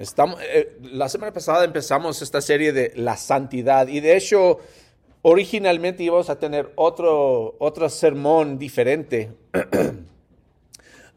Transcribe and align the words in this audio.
Estamos, 0.00 0.40
eh, 0.40 0.78
la 0.80 1.10
semana 1.10 1.30
pasada 1.30 1.62
empezamos 1.62 2.22
esta 2.22 2.40
serie 2.40 2.72
de 2.72 2.94
la 2.96 3.18
santidad 3.18 3.86
y 3.86 4.00
de 4.00 4.16
hecho 4.16 4.58
originalmente 5.20 6.02
íbamos 6.02 6.30
a 6.30 6.38
tener 6.38 6.72
otro, 6.76 7.54
otro 7.58 7.86
sermón 7.90 8.58
diferente, 8.58 9.30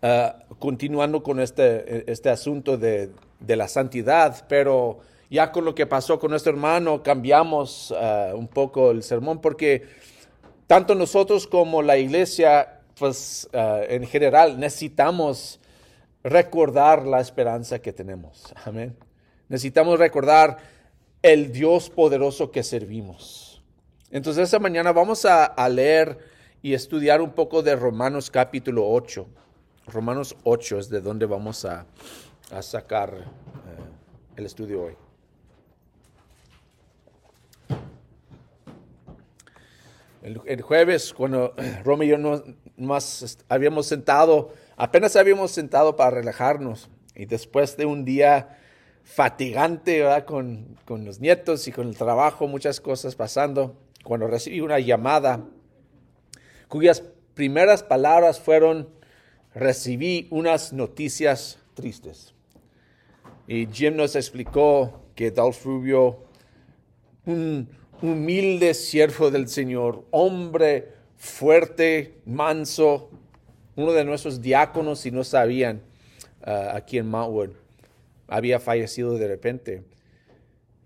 ah, 0.01 0.35
continuando 0.59 1.23
con 1.23 1.39
este, 1.39 2.11
este 2.11 2.29
asunto 2.29 2.77
de, 2.77 3.11
de, 3.40 3.56
la 3.56 3.69
santidad, 3.69 4.46
pero 4.49 5.00
ya 5.29 5.54
con 5.54 5.63
lo 5.63 5.74
que 5.74 5.86
pasó 5.86 6.20
con 6.20 6.31
nuestro 6.31 6.52
hermano 6.52 7.04
cambiamos 7.04 7.94
ah, 7.97 8.34
un 8.36 8.50
poco 8.50 8.92
el 8.92 9.02
sermón 9.02 9.40
porque 9.40 9.84
tanto 10.68 10.94
nosotros 10.94 11.47
como 11.47 11.81
la 11.81 11.97
iglesia, 11.97 12.81
pues 13.00 13.47
ah, 13.54 13.79
en 13.88 14.06
general 14.06 14.60
necesitamos 14.60 15.62
recordar 16.23 17.05
la 17.05 17.20
esperanza 17.20 17.80
que 17.80 17.94
tenemos. 17.94 18.53
Amén. 18.66 18.95
Necesitamos 19.50 20.00
recordar 20.00 20.58
el 21.22 21.52
Dios 21.52 21.90
poderoso 21.90 22.52
que 22.52 22.63
servimos. 22.63 23.63
Entonces, 24.09 24.44
esta 24.44 24.59
mañana 24.59 24.91
vamos 24.91 25.26
a, 25.26 25.68
leer 25.70 26.18
y 26.62 26.73
estudiar 26.73 27.22
un 27.22 27.32
poco 27.32 27.62
de 27.62 27.76
Romanos 27.76 28.30
capítulo 28.30 28.88
8. 28.90 29.27
Romanos 29.88 30.36
8 30.44 30.80
es 30.80 30.90
de 30.90 31.02
donde 31.02 31.26
vamos 31.26 31.66
a, 31.66 31.86
sacar 32.62 33.13
eh, 33.13 34.38
el 34.38 34.46
estudio 34.46 34.84
hoy. 34.84 34.96
El, 40.21 40.62
jueves, 40.62 41.13
cuando 41.13 41.54
Roma 41.84 42.05
y 42.05 42.10
yo 42.10 42.18
nos, 42.18 42.44
más 42.77 43.38
habíamos 43.49 43.88
sentado 43.88 44.54
Apenas 44.76 45.16
habíamos 45.16 45.52
sentado 45.52 45.95
para 45.95 46.12
relajarnos 46.12 46.90
y 47.16 47.26
después 47.26 47.77
de 47.77 47.86
un 47.86 48.05
día 48.05 48.58
fatigante 49.04 50.04
Con, 50.26 50.77
con 50.86 51.04
los 51.04 51.20
nietos 51.20 51.68
y 51.68 51.71
con 51.71 51.90
el 51.90 51.98
trabajo, 51.98 52.48
muchas 52.48 52.79
cosas 52.79 53.16
pasando, 53.16 53.76
cuando 54.04 54.27
recibí 54.27 54.62
una 54.62 54.79
llamada 54.79 55.46
cuyas 56.70 57.04
primeras 57.35 57.84
palabras 57.84 58.40
fueron, 58.40 58.90
recibí 59.54 60.27
unas 60.32 60.74
noticias 60.74 61.60
tristes. 61.76 62.34
Y 63.48 63.68
Jim 63.68 63.96
nos 63.96 64.16
explicó 64.16 65.01
que 65.16 65.31
Dolph 65.31 65.66
Rubio, 65.66 66.23
un 67.25 67.69
humilde 68.01 68.73
siervo 68.73 69.29
del 69.29 69.47
Señor, 69.47 70.05
hombre 70.11 70.94
fuerte, 71.17 72.21
manso, 72.25 73.11
uno 73.75 73.91
de 73.93 74.05
nuestros 74.05 74.41
diáconos, 74.41 74.99
si 74.99 75.11
no 75.11 75.23
sabían, 75.23 75.81
uh, 76.45 76.75
aquí 76.75 76.97
en 76.97 77.07
Mountwood, 77.07 77.52
había 78.27 78.59
fallecido 78.59 79.17
de 79.17 79.27
repente. 79.27 79.83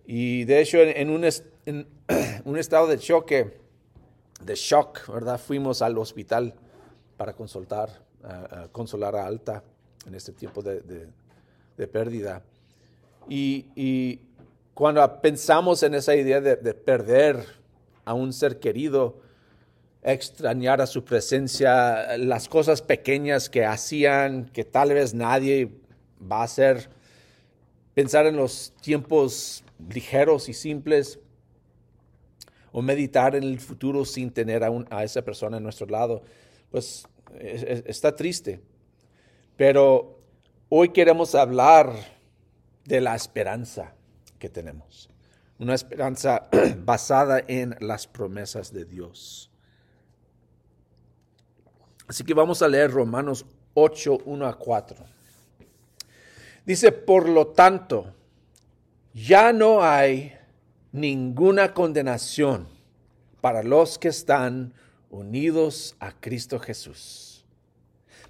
Y 0.06 0.46
de 0.46 0.62
hecho, 0.62 0.80
en, 0.80 1.10
un, 2.46 2.58
estado 2.58 2.88
de 2.88 2.98
choque, 2.98 3.58
de 4.42 4.56
shock, 4.56 5.08
¿verdad? 5.08 5.40
Fuimos 5.40 5.82
al 5.82 5.98
hospital 5.98 6.54
para 7.18 7.34
consultar, 7.34 7.90
uh, 8.24 8.70
consolar 8.72 9.16
a 9.16 9.26
Alta 9.26 9.64
en 10.06 10.16
este 10.16 10.32
tiempo 10.32 10.62
de, 10.62 11.08
pérdida. 11.92 12.42
Y, 13.28 14.22
cuando 14.74 15.22
pensamos 15.22 15.82
en 15.82 15.96
esa 15.96 16.16
idea 16.16 16.40
de, 16.40 16.56
de 16.56 16.74
perder 16.76 17.44
a 18.06 18.14
un 18.14 18.32
ser 18.32 18.60
querido, 18.60 19.16
extrañar 20.14 20.82
a 20.82 20.88
su 20.88 21.04
presencia, 21.04 22.18
las 22.18 22.48
cosas 22.48 22.82
pequeñas 22.82 23.50
que 23.50 23.66
hacían, 23.66 24.46
que 24.46 24.64
tal 24.64 24.94
vez 24.94 25.14
nadie 25.14 25.70
va 26.20 26.42
a 26.42 26.44
hacer, 26.44 26.90
pensar 27.94 28.26
en 28.26 28.38
los 28.38 28.74
tiempos 28.82 29.64
ligeros 29.90 30.48
y 30.48 30.54
simples, 30.54 31.20
o 32.72 32.82
meditar 32.82 33.36
en 33.36 33.44
el 33.44 33.60
futuro 33.60 34.06
sin 34.06 34.32
tener 34.32 34.64
a, 34.64 35.04
esa 35.04 35.24
persona 35.24 35.58
a 35.58 35.60
nuestro 35.60 35.88
lado, 35.88 36.22
pues 36.72 37.06
está 37.40 38.16
triste. 38.16 38.62
Pero 39.58 40.22
hoy 40.70 40.90
queremos 40.90 41.36
hablar 41.36 41.92
de 42.86 43.02
la 43.02 43.16
esperanza 43.16 43.94
que 44.40 44.48
tenemos, 44.48 45.10
una 45.60 45.74
esperanza 45.74 46.48
basada 46.78 47.44
en 47.48 47.76
las 47.80 48.08
promesas 48.08 48.72
de 48.72 48.86
Dios. 48.86 49.52
Así 52.08 52.24
que 52.24 52.34
vamos 52.34 52.62
a 52.62 52.68
leer 52.68 52.92
Romanos 52.92 53.46
8, 53.74 54.20
1 54.26 54.48
a 54.48 54.58
4. 54.58 54.98
Dice, 56.66 56.92
por 56.92 57.28
lo 57.28 57.48
tanto, 57.48 58.14
ya 59.14 59.52
no 59.52 59.84
hay 59.84 60.34
ninguna 60.92 61.74
condenación 61.74 62.68
para 63.42 63.62
los 63.64 63.98
que 64.00 64.08
están 64.08 64.74
unidos 65.10 65.96
a 66.00 66.12
Cristo 66.12 66.60
Jesús. 66.60 67.46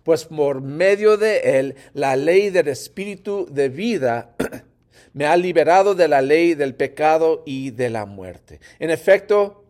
Pues 0.03 0.25
por 0.25 0.61
medio 0.61 1.17
de 1.17 1.59
él, 1.59 1.75
la 1.93 2.15
ley 2.15 2.49
del 2.49 2.69
Espíritu 2.69 3.47
de 3.51 3.69
vida 3.69 4.35
me 5.13 5.25
ha 5.25 5.35
liberado 5.37 5.95
de 5.95 6.07
la 6.07 6.21
ley 6.21 6.55
del 6.55 6.75
pecado 6.75 7.43
y 7.45 7.71
de 7.71 7.89
la 7.89 8.05
muerte. 8.05 8.59
En 8.79 8.89
efecto, 8.89 9.65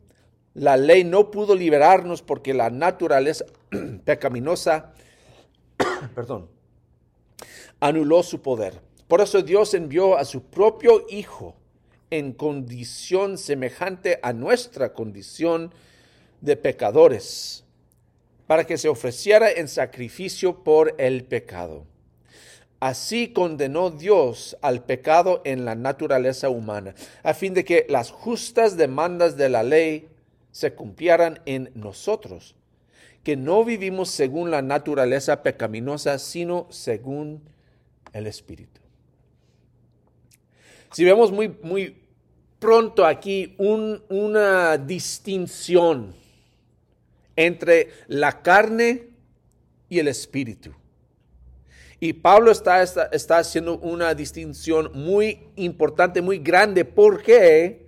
la 0.53 0.77
ley 0.77 1.03
no 1.03 1.31
pudo 1.31 1.55
liberarnos 1.55 2.21
porque 2.21 2.53
la 2.53 2.69
naturaleza 2.69 3.45
pecaminosa, 4.05 4.93
perdón, 6.15 6.49
anuló 7.79 8.23
su 8.23 8.41
poder. 8.41 8.81
Por 9.07 9.21
eso 9.21 9.41
Dios 9.41 9.73
envió 9.73 10.17
a 10.17 10.25
su 10.25 10.43
propio 10.43 11.05
Hijo 11.09 11.55
en 12.09 12.33
condición 12.33 13.37
semejante 13.37 14.19
a 14.21 14.33
nuestra 14.33 14.93
condición 14.93 15.73
de 16.41 16.55
pecadores, 16.55 17.63
para 18.47 18.65
que 18.65 18.77
se 18.77 18.87
ofreciera 18.87 19.51
en 19.51 19.67
sacrificio 19.67 20.63
por 20.63 20.95
el 20.97 21.25
pecado. 21.25 21.85
Así 22.79 23.29
condenó 23.29 23.89
Dios 23.89 24.55
al 24.61 24.83
pecado 24.83 25.41
en 25.45 25.65
la 25.65 25.75
naturaleza 25.75 26.49
humana, 26.49 26.93
a 27.23 27.33
fin 27.33 27.53
de 27.53 27.65
que 27.65 27.85
las 27.89 28.11
justas 28.11 28.77
demandas 28.77 29.35
de 29.35 29.49
la 29.49 29.63
ley 29.63 30.07
se 30.51 30.73
cumplieran 30.73 31.39
en 31.45 31.71
nosotros, 31.73 32.55
que 33.27 33.35
no 33.35 33.65
vivimos 33.65 34.09
según 34.09 34.51
la 34.51 34.61
naturaleza 34.61 35.43
pecaminosa, 35.43 36.17
sino 36.17 36.65
según 36.69 37.41
el 38.13 38.25
Espíritu. 38.25 38.79
Si 40.93 41.03
vemos 41.03 41.33
muy, 41.33 41.49
muy 41.61 42.03
pronto 42.57 43.05
aquí 43.05 43.53
una 43.57 44.77
distinción 44.77 46.15
entre 47.35 47.89
la 48.07 48.41
carne 48.41 49.09
y 49.89 49.99
el 49.99 50.07
Espíritu. 50.07 50.73
Y 51.99 52.13
Pablo 52.13 52.49
está, 52.49 52.81
está, 52.81 53.39
haciendo 53.39 53.77
una 53.79 54.15
distinción 54.15 54.89
muy 54.93 55.49
importante, 55.57 56.21
muy 56.21 56.39
grande. 56.39 56.85
¿Por 56.85 57.21
qué? 57.21 57.86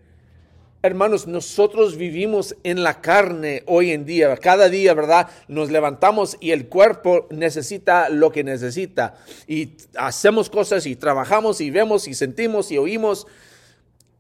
Hermanos, 0.82 1.28
nosotros 1.28 1.98
vivimos 1.98 2.56
en 2.64 2.84
la 2.84 3.02
carne 3.02 3.64
hoy 3.66 3.92
en 3.92 4.06
día. 4.06 4.38
Cada 4.38 4.70
día, 4.70 4.94
¿verdad? 4.94 5.30
Nos 5.50 5.70
levantamos 5.72 6.38
y 6.40 6.52
el 6.52 6.70
cuerpo 6.70 7.28
necesita 7.32 8.08
lo 8.08 8.32
que 8.32 8.46
necesita. 8.46 9.16
Y 9.46 9.76
hacemos 9.98 10.50
cosas 10.50 10.86
y 10.86 10.96
trabajamos 10.96 11.60
y 11.60 11.70
vemos 11.70 12.08
y 12.08 12.14
sentimos 12.14 12.72
y 12.72 12.78
oímos. 12.78 13.28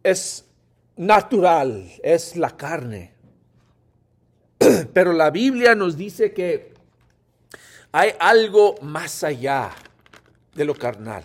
Es 0.03 0.45
natural, 0.97 1.89
es 2.03 2.35
la 2.35 2.57
carne. 2.57 3.13
Pero 4.93 5.13
la 5.13 5.29
Biblia 5.29 5.75
nos 5.75 5.95
dice 5.95 6.33
que 6.33 6.73
hay 7.93 8.11
algo 8.19 8.75
más 8.81 9.23
allá 9.23 9.71
de 10.53 10.65
lo 10.65 10.75
carnal. 10.75 11.23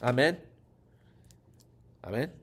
Amén. 0.00 0.38
Amén 2.02 2.39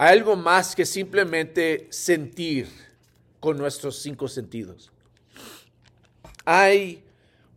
algo 0.00 0.34
más 0.34 0.74
que 0.74 0.86
simplemente 0.86 1.86
sentir 1.90 2.70
con 3.38 3.58
nuestros 3.58 4.00
cinco 4.00 4.28
sentidos. 4.28 4.90
Hay 6.46 7.04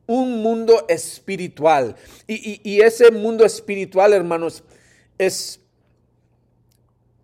un 0.05 0.41
mundo 0.41 0.85
espiritual 0.89 1.95
y, 2.27 2.81
ese 2.81 3.11
mundo 3.11 3.45
espiritual, 3.45 4.11
hermanos, 4.11 4.61
es 5.17 5.61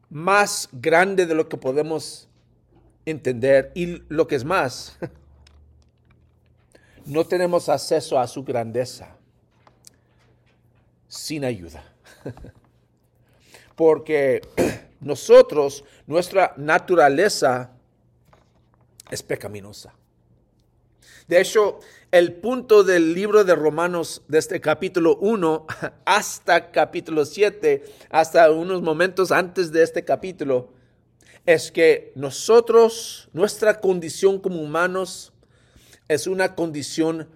más 0.10 0.69
grande 0.71 1.25
de 1.25 1.36
lo 1.36 1.50
que 1.50 1.57
podemos 1.57 2.30
entender 3.06 3.74
y 3.75 4.01
lo 4.07 4.25
que 4.25 4.36
es 4.36 4.45
más, 4.45 4.98
no 7.06 7.25
tenemos 7.25 7.68
acceso 7.68 8.18
a 8.18 8.25
su 8.25 8.45
grandeza 8.45 9.18
sin 11.10 11.44
ayuda. 11.44 11.83
Porque 13.75 14.42
nosotros, 15.01 15.84
nuestra 16.07 16.54
naturaleza 16.57 17.72
es 19.10 19.24
pecaminosa. 19.24 19.94
De 21.28 21.40
hecho, 21.40 21.80
el 22.12 22.34
punto 22.34 22.84
del 22.84 23.13
libro 23.13 23.44
de 23.44 23.54
Romanos, 23.54 24.24
de 24.28 24.40
este 24.40 24.60
capítulo 24.60 25.18
1 25.18 25.68
hasta 26.06 26.72
capítulo 26.72 27.24
7, 27.24 27.84
hasta 28.10 28.51
unos 28.51 28.81
momentos 28.81 29.31
antes 29.31 29.72
de 29.72 29.84
este 29.84 30.04
capítulo, 30.04 30.74
es 31.45 31.72
que 31.72 32.12
nosotros, 32.16 33.30
nuestra 33.31 33.80
condición 33.80 34.40
como 34.40 34.62
humanos, 34.62 35.31
es 36.07 36.28
una 36.28 36.56
condición 36.56 37.30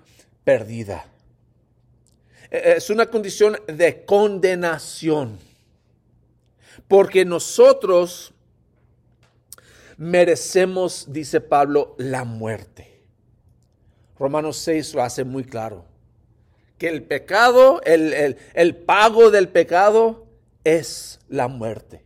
perdida. 0.44 1.06
E, 2.50 2.74
es 2.78 2.90
una 2.90 3.06
condición 3.06 3.58
de 3.68 4.06
condenación. 4.06 5.38
Porque 6.94 7.26
nosotros 7.26 8.36
merecemos, 9.98 11.08
dice 11.10 11.42
Pablo, 11.42 11.96
la 11.98 12.24
muerte. 12.24 13.02
Romanos 14.20 14.58
6 14.58 14.94
lo 14.94 15.02
hace 15.02 15.24
muy 15.24 15.44
claro. 15.44 15.86
Que 16.78 16.90
el 16.90 17.02
pecado, 17.02 17.82
el, 17.82 18.38
el 18.54 18.76
pago 18.76 19.32
del 19.32 19.50
pecado 19.50 20.28
es 20.64 21.20
la 21.30 21.48
muerte. 21.48 22.04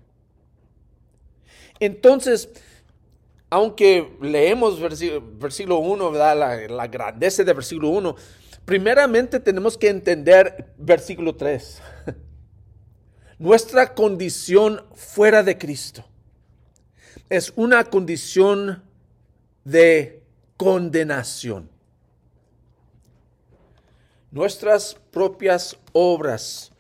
Entonces, 1.82 2.48
aunque 3.50 4.16
leemos 4.22 4.80
versículo, 4.80 5.80
1, 5.80 6.12
La, 6.14 6.34
la, 6.34 6.88
grandeza 6.88 7.44
del 7.44 7.56
versículo 7.56 7.90
1, 7.90 8.16
primeramente 8.64 9.42
tenemos 9.42 9.78
que 9.78 9.90
entender 9.90 10.74
versículo 10.78 11.36
3. 11.36 11.82
Nuestra 13.40 13.94
condición 13.94 14.84
fuera 14.96 15.44
de 15.44 15.58
Cristo 15.58 16.04
es 17.30 17.54
una 17.56 17.84
condición 17.84 18.84
de 19.64 20.24
condenación. 20.56 21.70
Nuestras 24.32 24.96
propias 25.12 25.78
obras 25.94 26.72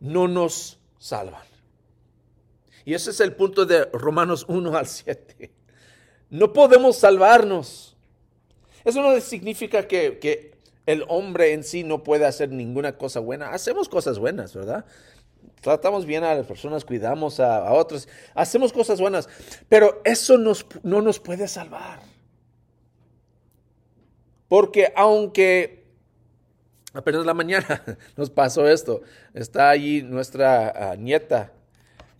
no 0.00 0.26
nos 0.26 0.78
salvan. 0.98 1.42
Y 2.84 2.94
ese 2.94 3.10
es 3.10 3.20
el 3.20 3.34
punto 3.34 3.66
de 3.66 3.84
Romanos 3.92 4.44
1 4.48 4.76
al 4.76 4.86
7. 4.86 5.52
No 6.30 6.52
podemos 6.52 6.96
salvarnos. 6.96 7.96
Eso 8.84 9.02
no 9.02 9.20
significa 9.20 9.86
que, 9.86 10.58
el 10.86 11.04
hombre 11.08 11.52
en 11.52 11.62
sí 11.62 11.84
no 11.84 12.02
puede 12.02 12.24
hacer 12.24 12.50
ninguna 12.50 12.96
cosa 12.96 13.20
buena. 13.20 13.50
Hacemos 13.50 13.88
cosas 13.88 14.18
buenas, 14.18 14.54
¿verdad? 14.54 14.86
Tratamos 15.60 16.06
bien 16.06 16.24
a 16.24 16.34
las 16.34 16.46
personas, 16.46 16.84
cuidamos 16.84 17.38
a, 17.38 17.70
otros, 17.72 18.08
hacemos 18.34 18.72
cosas 18.72 19.00
buenas, 19.00 19.28
pero 19.68 20.00
eso 20.04 20.38
no 20.38 21.02
nos 21.02 21.20
puede 21.20 21.46
salvar. 21.48 22.00
Porque 24.48 24.92
aunque 24.96 25.80
apenas 26.92 27.24
la 27.24 27.34
mañana 27.34 27.84
nos 28.16 28.30
pasó 28.30 28.68
esto, 28.68 29.02
está 29.34 29.70
allí 29.70 30.02
nuestra 30.02 30.90
ah, 30.90 30.96
nieta 30.96 31.52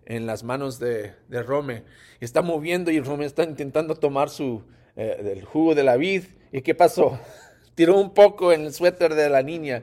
en 0.04 0.26
las 0.26 0.42
manos 0.42 0.78
de, 0.78 1.14
Rome. 1.28 1.84
Está 2.20 2.42
moviendo 2.42 2.90
y 2.90 3.00
Rome 3.00 3.24
está 3.24 3.44
intentando 3.44 3.94
tomar 3.94 4.28
su, 4.28 4.62
eh, 4.96 5.32
el 5.36 5.44
jugo 5.44 5.74
de 5.74 5.84
la 5.84 5.96
vid. 5.96 6.24
¿Y 6.52 6.62
qué 6.62 6.74
pasó? 6.74 7.18
Tiró 7.74 7.98
un 7.98 8.12
poco 8.12 8.52
en 8.52 8.62
el 8.62 8.72
suéter 8.72 9.14
de 9.14 9.28
la 9.28 9.42
niña. 9.42 9.82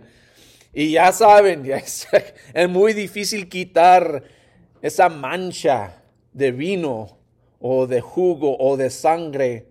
Y 0.74 0.92
ya 0.92 1.12
saben, 1.12 1.66
es, 1.72 2.08
muy 2.70 2.94
difícil 2.94 3.50
quitar 3.50 4.24
esa 4.82 5.10
mancha 5.10 6.04
de 6.34 6.52
vino 6.52 7.18
o 7.60 7.88
de 7.88 8.02
jugo 8.02 8.58
o 8.60 8.78
de 8.78 8.90
sangre 8.90 9.68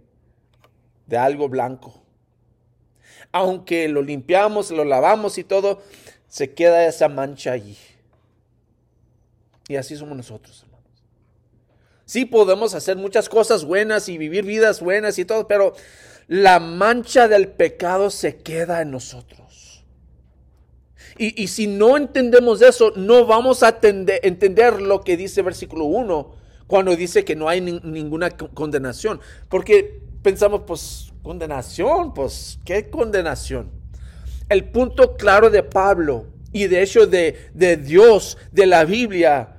de 1.06 1.16
algo 1.16 1.48
blanco. 1.48 2.02
Aunque 3.32 3.88
lo 3.88 4.02
limpiamos, 4.02 4.70
lo 4.70 4.84
lavamos 4.84 5.38
y 5.38 5.44
todo, 5.44 5.82
se 6.28 6.54
queda 6.54 6.86
esa 6.86 7.08
mancha 7.08 7.52
allí. 7.52 7.76
Y 9.68 9.76
así 9.76 9.96
somos 9.96 10.16
nosotros, 10.16 10.62
hermanos. 10.62 10.90
Sí 12.04 12.24
podemos 12.24 12.74
hacer 12.74 12.96
muchas 12.96 13.28
cosas 13.28 13.64
buenas 13.64 14.08
y 14.08 14.16
vivir 14.16 14.44
vidas 14.44 14.80
buenas 14.80 15.18
y 15.18 15.24
todo, 15.24 15.48
pero 15.48 15.74
la 16.28 16.60
mancha 16.60 17.28
del 17.28 17.48
pecado 17.48 18.10
se 18.10 18.36
queda 18.38 18.80
en 18.80 18.90
nosotros. 18.90 19.45
Y, 21.18 21.48
si 21.48 21.66
no 21.66 21.96
entendemos 21.96 22.60
eso, 22.60 22.92
no 22.96 23.26
vamos 23.26 23.62
a 23.62 23.78
entender 23.80 24.82
lo 24.82 25.00
que 25.00 25.16
dice 25.16 25.42
versículo 25.42 25.84
1 25.84 26.34
cuando 26.66 26.94
dice 26.96 27.24
que 27.24 27.36
no 27.36 27.48
hay 27.48 27.60
ninguna 27.60 28.30
condenación. 28.30 29.20
Porque 29.48 30.02
pensamos, 30.22 30.62
pues, 30.66 31.12
condenación, 31.22 32.12
pues, 32.12 32.58
¿qué 32.64 32.90
condenación? 32.90 33.70
El 34.48 34.64
punto 34.70 35.16
claro 35.16 35.50
de 35.50 35.62
Pablo 35.62 36.26
y 36.52 36.66
de 36.66 36.82
hecho 36.82 37.06
de, 37.06 37.50
de 37.54 37.76
Dios, 37.76 38.38
de 38.52 38.66
la 38.66 38.84
Biblia, 38.84 39.56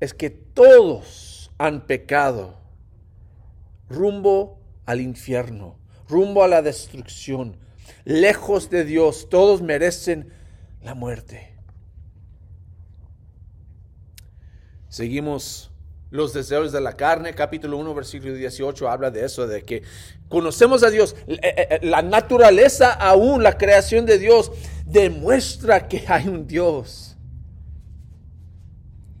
es 0.00 0.14
que 0.14 0.30
todos 0.30 1.50
han 1.58 1.86
pecado 1.86 2.56
rumbo 3.88 4.58
al 4.84 5.00
infierno, 5.00 5.76
rumbo 6.08 6.42
a 6.42 6.48
la 6.48 6.62
destrucción, 6.62 7.56
lejos 8.04 8.70
de 8.70 8.84
Dios, 8.84 9.28
todos 9.28 9.62
merecen 9.62 10.32
la 10.82 10.94
muerte. 10.94 11.52
Seguimos 14.88 15.70
los 16.10 16.34
deseos 16.34 16.72
de 16.72 16.80
la 16.82 16.94
carne, 16.94 17.34
capítulo 17.34 17.78
1, 17.78 17.94
versículo 17.94 18.34
18, 18.34 18.90
habla 18.90 19.10
de 19.10 19.24
eso, 19.24 19.46
de 19.46 19.62
que 19.62 19.82
conocemos 20.28 20.82
a 20.82 20.90
Dios. 20.90 21.16
Eh, 21.26 21.38
eh, 21.42 21.68
eh, 21.70 21.78
la 21.82 22.02
naturaleza 22.02 22.92
aún, 22.92 23.42
la 23.42 23.56
creación 23.56 24.04
de 24.04 24.18
Dios, 24.18 24.52
demuestra 24.84 25.88
que 25.88 26.04
hay 26.06 26.28
un 26.28 26.46
Dios. 26.46 27.16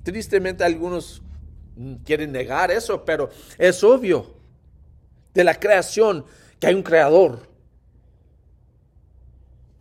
Tristemente 0.02 0.64
algunos 0.64 1.22
quieren 2.04 2.32
negar 2.32 2.70
eso, 2.70 3.04
pero 3.04 3.30
es 3.56 3.82
obvio 3.82 4.34
de 5.32 5.44
la 5.44 5.54
creación 5.58 6.26
que 6.60 6.66
hay 6.66 6.74
un 6.74 6.82
creador. 6.82 7.48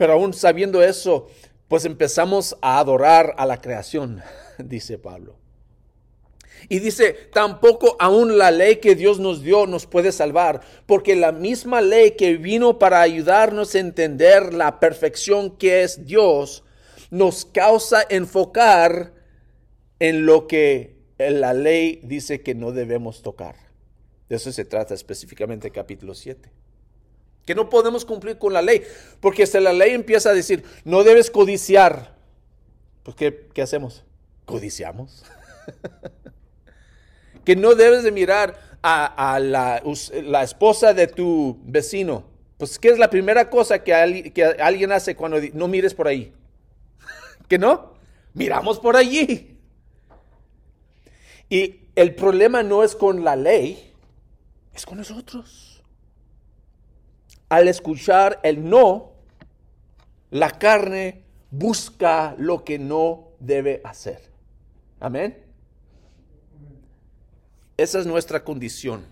Pero 0.01 0.13
aún 0.13 0.33
sabiendo 0.33 0.81
eso, 0.81 1.27
pues 1.68 1.86
empezamos 1.86 2.57
a 2.59 2.80
adorar 2.80 3.36
a 3.38 3.45
la 3.45 3.62
creación, 3.62 4.24
dice 4.57 4.98
Pablo. 4.98 5.36
Y 6.69 6.80
dice, 6.80 7.13
tampoco 7.31 7.98
aún 8.00 8.39
la 8.39 8.50
ley 8.50 8.77
que 8.77 8.95
Dios 8.95 9.19
nos 9.19 9.44
dio 9.44 9.68
nos 9.68 9.86
puede 9.86 10.12
salvar, 10.12 10.62
porque 10.88 11.15
la 11.15 11.31
misma 11.31 11.81
ley 11.81 12.15
que 12.18 12.38
vino 12.38 12.80
para 12.80 13.00
ayudarnos 13.00 13.75
a 13.75 13.80
entender 13.80 14.56
la 14.56 14.80
perfección 14.80 15.56
que 15.56 15.83
es 15.83 16.04
Dios, 16.04 16.63
nos 17.12 17.45
causa 17.45 18.04
enfocar 18.09 19.13
en 19.99 20.25
lo 20.25 20.47
que 20.47 20.95
la 21.19 21.54
ley 21.54 22.02
dice 22.02 22.42
que 22.42 22.56
no 22.56 22.71
debemos 22.71 23.21
tocar. 23.21 23.54
De 24.30 24.37
eso 24.37 24.52
se 24.52 24.66
trata 24.66 24.95
específicamente 24.95 25.69
capítulo 25.69 26.16
7. 26.16 26.60
Que 27.45 27.56
no 27.56 27.69
podemos 27.69 28.06
cumplir 28.06 28.38
con 28.38 28.54
la 28.54 28.62
ley, 28.62 28.83
porque 29.19 29.45
si 29.48 29.60
la 29.60 29.74
ley 29.74 29.92
empieza 29.92 30.30
a 30.30 30.33
decir, 30.33 30.64
no 30.86 31.04
debes 31.04 31.31
codiciar, 31.31 32.16
pues 33.04 33.16
¿qué, 33.16 33.48
qué 33.54 33.62
hacemos? 33.62 34.04
Codiciamos. 34.45 35.24
que 37.45 37.56
no 37.56 37.76
debes 37.76 38.04
de 38.04 38.12
mirar 38.12 38.60
a, 38.83 39.40
la, 39.40 39.81
la, 40.24 40.44
esposa 40.44 40.94
de 40.94 41.07
tu 41.07 41.60
vecino. 41.64 42.24
Pues 42.57 42.80
¿qué 42.80 42.90
es 42.90 43.00
la 43.00 43.10
primera 43.10 43.50
cosa 43.50 43.83
que, 43.83 44.31
que 44.33 44.44
alguien 44.44 44.92
hace 44.92 45.16
cuando 45.16 45.40
no 45.54 45.68
mires 45.68 45.94
por 45.94 46.07
ahí? 46.07 46.33
¿Que 47.48 47.57
no? 47.57 47.94
Miramos 48.33 48.80
por 48.80 48.95
allí. 48.95 49.57
Y 51.50 51.81
el 51.95 52.16
problema 52.16 52.64
no 52.64 52.83
es 52.83 52.95
con 52.95 53.24
la 53.24 53.36
ley, 53.36 53.94
es 54.74 54.86
con 54.86 55.00
nosotros. 55.00 55.70
Al 57.51 57.67
escuchar 57.67 58.39
el 58.43 58.69
no, 58.69 59.11
la 60.29 60.51
carne 60.51 61.25
busca 61.49 62.33
lo 62.37 62.63
que 62.63 62.79
no 62.79 63.27
debe 63.41 63.81
hacer. 63.83 64.21
Amén. 65.01 65.37
Esa 67.75 67.99
es 67.99 68.05
nuestra 68.05 68.45
condición. 68.45 69.03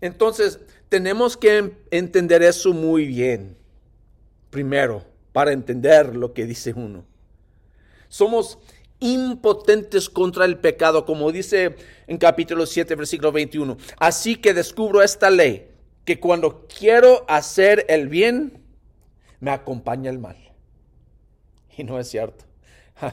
Entonces, 0.00 0.58
tenemos 0.88 1.36
que 1.36 1.76
entender 1.90 2.42
eso 2.42 2.72
muy 2.72 3.04
bien. 3.04 3.54
Primero, 4.48 5.04
para 5.32 5.52
entender 5.52 6.16
lo 6.16 6.32
que 6.32 6.46
dice 6.46 6.72
uno. 6.74 7.04
Somos 8.08 8.58
impotentes 9.00 10.08
contra 10.08 10.46
el 10.46 10.56
pecado, 10.56 11.04
como 11.04 11.30
dice 11.30 11.76
en 12.06 12.16
capítulo 12.16 12.64
7, 12.64 12.94
versículo 12.94 13.32
21. 13.32 13.76
Así 13.98 14.36
que 14.36 14.54
descubro 14.54 15.02
esta 15.02 15.28
ley, 15.28 15.67
que 16.08 16.18
cuando 16.18 16.66
quiero 16.66 17.26
hacer 17.28 17.84
el 17.86 18.08
bien, 18.08 18.64
me 19.40 19.50
acompaña 19.50 20.08
el 20.08 20.18
mal. 20.18 20.38
Y 21.76 21.84
no 21.84 22.00
es 22.00 22.08
cierto. 22.08 22.46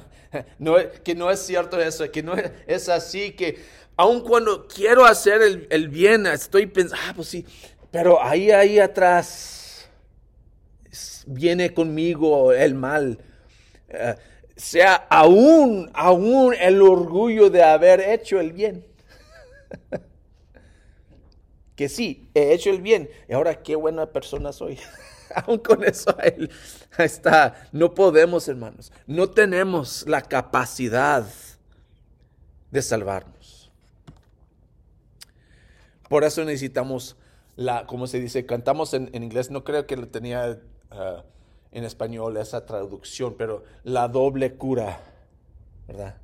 No, 0.60 0.76
que 1.04 1.16
no 1.16 1.32
es 1.32 1.40
cierto 1.40 1.80
eso, 1.80 2.10
que 2.12 2.22
no 2.22 2.36
es, 2.68 2.90
así, 2.90 3.32
que 3.32 3.58
aun 3.96 4.20
cuando 4.20 4.68
quiero 4.68 5.06
hacer 5.06 5.42
el, 5.42 5.68
el 5.70 5.88
bien, 5.88 6.26
estoy 6.26 6.66
pensando, 6.66 7.02
ah, 7.08 7.14
pues 7.16 7.30
sí, 7.30 7.46
Pero 7.90 8.22
ahí, 8.22 8.52
ahí 8.52 8.80
atrás 8.80 9.90
viene 11.26 11.74
conmigo 11.74 12.52
el 12.52 12.76
mal. 12.76 13.18
Eh, 13.88 14.16
sea 14.58 14.96
aún, 15.10 15.90
aún 15.94 16.54
el 16.54 16.82
orgullo 16.82 17.50
de 17.50 17.64
haber 17.64 18.02
hecho 18.02 18.40
el 18.40 18.52
bien. 18.54 18.86
que 21.76 21.90
sí, 21.90 22.30
he 22.34 22.54
hecho 22.54 22.70
el 22.70 22.82
bien. 22.82 23.10
Y 23.28 23.34
ahora 23.34 23.62
qué 23.62 23.76
buena 23.76 24.08
persona 24.08 24.54
soy. 24.54 24.80
aún 25.36 25.58
con 25.60 25.84
eso 25.84 26.16
ahí 26.20 26.50
está. 26.98 27.68
No 27.72 27.94
podemos, 27.94 28.48
hermanos. 28.48 28.92
No 29.08 29.30
tenemos 29.30 30.06
la 30.08 30.22
capacidad 30.22 31.26
de 32.72 32.82
salvarnos. 32.82 33.72
Por 36.10 36.24
eso 36.24 36.44
necesitamos 36.44 37.18
la, 37.56 37.86
como 37.88 38.08
se 38.08 38.20
dice, 38.20 38.46
cantamos 38.46 38.94
en, 38.94 39.10
inglés, 39.14 39.50
no 39.50 39.64
creo 39.64 39.88
que 39.88 39.96
lo 39.96 40.08
tenía 40.08 40.60
ah, 40.92 41.24
en 41.72 41.84
español 41.84 42.38
esa 42.38 42.66
traducción, 42.66 43.36
pero 43.38 43.64
la 43.84 44.08
doble 44.08 44.56
cura, 44.56 45.00
¿verdad? 45.88 46.18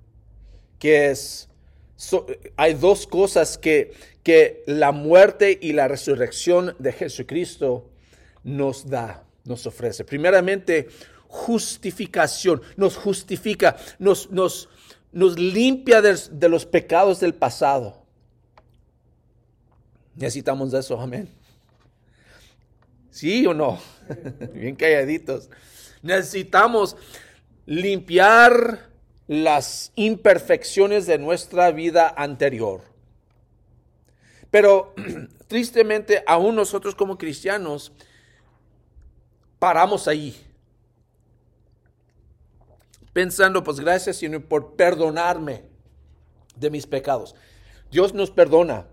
Que 0.77 1.09
es, 1.09 1.49
hay 2.57 2.73
dos 2.73 3.07
cosas 3.07 3.57
que, 3.57 3.93
que 4.23 4.63
la 4.65 4.91
muerte 4.91 5.57
y 5.61 5.73
la 5.73 5.87
resurrección 5.87 6.75
de 6.79 6.93
Jesucristo 6.93 7.89
nos 8.43 8.89
da, 8.89 9.23
nos 9.45 9.65
ofrece. 9.65 10.03
Primeramente, 10.03 10.87
justificación, 11.27 12.61
nos 12.75 12.97
justifica, 12.97 13.77
nos, 13.99 14.29
nos, 14.31 14.69
nos 15.11 15.39
limpia 15.39 16.01
de, 16.01 16.49
los 16.49 16.65
pecados 16.65 17.19
del 17.19 17.33
pasado. 17.33 18.05
Necesitamos 20.15 20.71
de 20.71 20.79
eso, 20.79 20.99
amén. 20.99 21.29
¿Sí 23.09 23.45
o 23.45 23.53
no? 23.53 23.79
Bien 24.53 24.75
calladitos. 24.75 25.49
Necesitamos 26.01 26.97
limpiar 27.65 28.90
las 29.31 29.93
imperfecciones 29.95 31.05
de 31.05 31.17
nuestra 31.17 31.71
vida 31.71 32.13
anterior. 32.17 32.81
Pero 34.49 34.93
tristemente, 35.47 36.21
aún 36.27 36.53
nosotros 36.53 36.95
como 36.95 37.17
cristianos, 37.17 37.93
paramos 39.57 40.09
ahí. 40.09 40.35
Pensando, 43.13 43.63
pues 43.63 43.79
gracias 43.79 44.17
Señor 44.17 44.43
por 44.43 44.75
perdonarme 44.75 45.63
de 46.57 46.69
mis 46.69 46.85
pecados. 46.85 47.33
Dios 47.89 48.13
nos 48.13 48.31
perdona. 48.31 48.85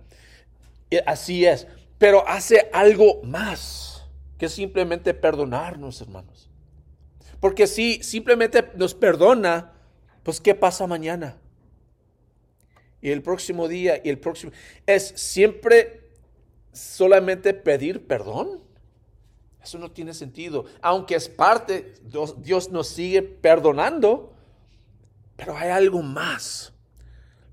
Así 1.05 1.47
es. 1.47 1.67
Pero 1.99 2.23
hace 2.29 2.71
algo 2.73 3.25
más 3.25 4.05
que 4.39 4.49
simplemente 4.49 5.15
perdonarnos, 5.15 6.01
hermanos. 6.01 6.49
Porque 7.41 7.67
si 7.67 8.05
simplemente 8.05 8.71
nos 8.77 8.95
perdona, 8.95 9.73
pues 10.29 10.43
¿qué 10.43 10.55
pasa 10.55 10.87
mañana? 10.87 11.39
Y 13.01 13.09
el 13.13 13.23
próximo 13.23 13.67
día 13.67 13.99
y 14.05 14.11
el 14.11 14.19
próximo... 14.19 14.53
¿Es 14.85 15.15
siempre 15.17 16.11
solamente 16.71 17.55
pedir 17.55 18.07
perdón? 18.07 18.63
Eso 19.63 19.79
no 19.79 19.91
tiene 19.91 20.13
sentido. 20.13 20.67
Aunque 20.83 21.15
es 21.15 21.31
parte, 21.31 21.95
Dios, 22.03 22.43
Dios 22.43 22.69
nos 22.69 22.89
sigue 22.89 23.23
perdonando, 23.23 24.35
pero 25.35 25.57
hay 25.57 25.71
algo 25.71 26.03
más. 26.03 26.75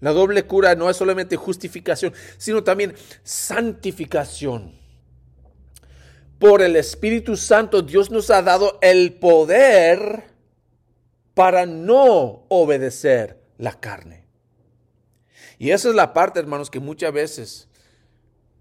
La 0.01 0.11
doble 0.11 0.43
cura 0.43 0.75
no 0.75 0.89
es 0.89 0.97
solamente 0.97 1.37
justificación, 1.37 2.13
sino 2.37 2.61
también 2.61 2.93
santificación. 3.23 4.77
Por 6.39 6.61
el 6.61 6.75
Espíritu 6.75 7.37
Santo 7.37 7.81
Dios 7.81 8.11
nos 8.11 8.29
ha 8.31 8.41
dado 8.41 8.79
el 8.81 9.13
poder 9.13 10.34
para 11.35 11.67
no 11.67 12.45
obedecer 12.49 13.39
la 13.59 13.79
carne. 13.79 14.25
Y 15.59 15.69
esa 15.69 15.89
es 15.89 15.95
la 15.95 16.13
parte, 16.13 16.39
hermanos, 16.39 16.71
que 16.71 16.79
muchas 16.79 17.13
veces 17.13 17.67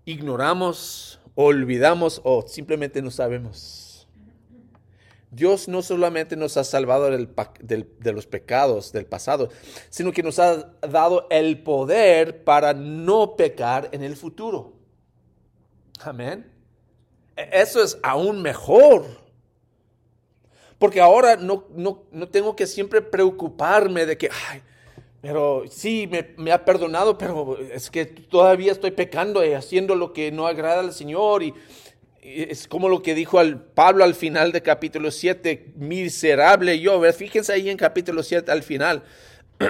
ignoramos, 0.04 1.21
olvidamos 1.35 2.21
o 2.25 2.47
simplemente 2.47 3.00
no 3.00 3.11
sabemos. 3.11 4.07
Dios 5.31 5.66
no 5.66 5.83
solamente 5.83 6.37
nos 6.37 6.57
ha 6.57 6.62
salvado 6.62 7.11
de 7.11 8.12
los 8.12 8.26
pecados 8.26 8.93
del 8.93 9.07
pasado, 9.07 9.49
sino 9.90 10.12
que 10.12 10.23
nos 10.23 10.38
ha 10.38 10.73
dado 10.88 11.26
el 11.31 11.62
poder 11.64 12.45
para 12.45 12.73
no 12.73 13.35
pecar 13.35 13.88
en 13.90 14.04
el 14.04 14.16
futuro. 14.16 14.75
Amén. 16.00 16.52
E, 17.37 17.49
eso 17.52 17.83
es 17.83 17.99
aún 18.02 18.43
mejor. 18.43 19.24
Porque 20.85 21.00
ahora 21.00 21.37
no, 21.37 21.64
no, 21.75 22.29
tengo 22.29 22.55
que 22.55 22.67
siempre 22.67 23.00
preocuparme 23.00 24.05
de 24.05 24.19
que, 24.19 24.29
ay, 24.50 24.61
pero 25.23 25.64
sí, 25.71 26.07
me, 26.11 26.35
me, 26.37 26.53
ha 26.53 26.62
perdonado, 26.62 27.17
pero 27.17 27.59
es 27.59 27.91
que 27.91 28.05
todavía 28.05 28.71
estoy 28.71 28.91
pecando 28.91 29.43
y 29.43 29.55
haciendo 29.55 29.95
lo 29.95 30.12
que 30.12 30.31
no 30.31 30.47
agrada 30.47 30.81
al 30.81 30.93
Señor 30.93 31.43
y, 31.43 31.55
es 32.21 32.69
como 32.69 32.91
lo 32.91 33.00
que 33.00 33.14
dijo 33.14 33.38
al 33.38 33.64
Pablo 33.64 34.05
al 34.05 34.14
final 34.14 34.53
de 34.53 34.61
capítulo 34.61 35.11
7, 35.11 35.73
miserable 35.76 36.79
yo. 36.79 37.00
Fíjense 37.14 37.55
ahí 37.55 37.71
en 37.71 37.79
capítulo 37.79 38.23
7 38.23 38.53
al 38.53 38.62
final. 38.62 39.05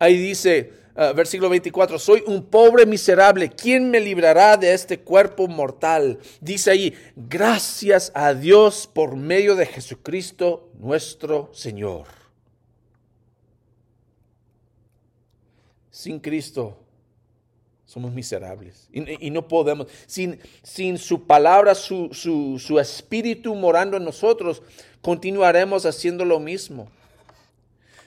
ahí 0.00 0.16
dice, 0.16 0.72
uh, 0.96 1.14
versículo 1.14 1.48
24, 1.48 1.98
soy 1.98 2.22
un 2.26 2.44
pobre 2.44 2.86
miserable, 2.86 3.50
¿quién 3.50 3.90
me 3.90 4.00
librará 4.00 4.56
de 4.56 4.72
este 4.72 5.00
cuerpo 5.00 5.48
mortal? 5.48 6.18
Dice 6.40 6.70
ahí, 6.70 6.94
gracias 7.16 8.12
a 8.14 8.34
Dios 8.34 8.88
por 8.92 9.16
medio 9.16 9.54
de 9.56 9.66
Jesucristo 9.66 10.70
nuestro 10.78 11.50
Señor. 11.52 12.06
Sin 15.90 16.18
Cristo 16.18 16.78
somos 17.92 18.12
miserables 18.14 18.88
y, 18.90 19.30
no 19.30 19.46
podemos, 19.46 19.86
sin, 20.06 20.40
sin 20.62 20.96
su 20.96 21.26
palabra, 21.26 21.74
su, 21.74 22.08
su, 22.58 22.80
espíritu 22.80 23.54
morando 23.54 23.98
en 23.98 24.04
nosotros, 24.04 24.62
continuaremos 25.02 25.84
haciendo 25.84 26.24
lo 26.24 26.40
mismo. 26.40 26.88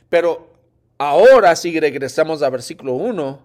Pero 0.09 0.54
ahora 0.97 1.55
si 1.55 1.79
regresamos 1.79 2.41
al 2.41 2.51
versículo 2.51 2.93
1, 2.93 3.41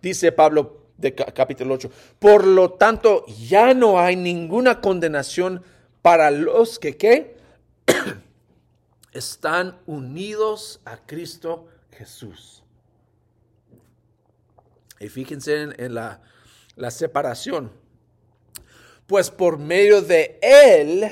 dice 0.00 0.32
Pablo 0.32 0.86
de 0.96 1.14
capítulo 1.14 1.74
8, 1.74 1.90
por 2.18 2.46
lo 2.46 2.72
tanto 2.72 3.24
ya 3.26 3.74
no 3.74 3.98
hay 3.98 4.16
ninguna 4.16 4.80
condenación 4.80 5.62
para 6.02 6.30
los 6.30 6.78
que 6.78 6.96
¿qué? 6.96 7.36
están 9.12 9.78
unidos 9.86 10.80
a 10.84 10.96
Cristo 10.96 11.68
Jesús. 11.90 12.62
Y 14.98 15.08
fíjense 15.08 15.62
en, 15.62 15.94
la, 15.94 16.20
la 16.76 16.90
separación. 16.90 17.72
Pues 19.06 19.30
por 19.30 19.58
medio 19.58 20.00
de 20.00 20.38
él, 20.40 21.10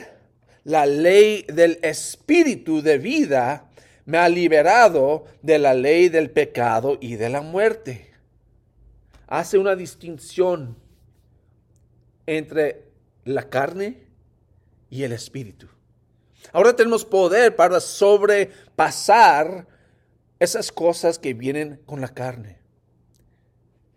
la 0.64 0.87
ley 0.87 1.45
del 1.49 1.78
espíritu 1.83 2.83
de 2.83 2.99
vida 2.99 3.70
me 4.11 4.19
ha 4.19 4.29
liberado 4.29 5.25
de 5.40 5.61
la 5.61 5.73
ley 5.73 6.09
del 6.09 6.31
pecado 6.31 6.99
y 7.00 7.14
de 7.14 7.29
la 7.29 7.43
muerte. 7.43 8.11
Hace 9.29 9.57
una 9.57 9.76
distinción 9.76 10.76
entre 12.26 12.87
la 13.25 13.49
carne 13.49 14.09
y 14.90 15.05
el 15.05 15.12
espíritu. 15.12 15.69
Ahora 16.52 16.75
tenemos 16.75 17.05
poder 17.05 17.55
para 17.55 17.79
sobrepasar 17.79 19.69
esas 20.40 20.73
cosas 20.73 21.21
que 21.21 21.33
vienen 21.33 21.81
con 21.87 22.00
la 22.00 22.09
carne. 22.09 22.59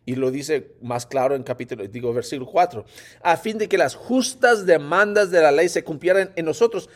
Y 0.06 0.14
lo 0.14 0.30
dice 0.30 0.76
más 0.80 1.08
claro 1.08 1.34
en 1.34 1.42
capítulo, 1.42 1.88
digo, 1.88 2.14
versículo 2.14 2.52
4, 2.52 2.86
a 3.24 3.38
fin 3.38 3.58
de 3.58 3.68
que 3.68 3.80
las 3.80 3.96
justas 3.96 4.68
demandas 4.68 5.32
de 5.32 5.42
la 5.42 5.52
ley 5.52 5.70
se 5.70 5.84
cumplieran 5.84 6.34
en 6.36 6.46
nosotros, 6.46 6.88